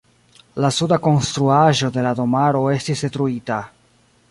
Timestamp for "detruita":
3.07-3.63